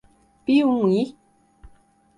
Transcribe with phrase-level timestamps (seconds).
[0.43, 1.01] Piumhi